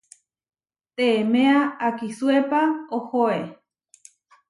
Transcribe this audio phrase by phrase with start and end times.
[0.95, 2.61] Teeméa akisuépa
[2.97, 3.37] ohoé.